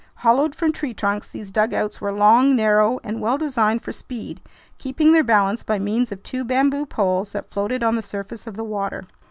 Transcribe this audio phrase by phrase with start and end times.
[0.15, 4.41] Hollowed from tree trunks, these dugouts were long, narrow, and well designed for speed,
[4.79, 8.57] keeping their balance by means of two bamboo poles that floated on the surface of
[8.57, 9.05] the water.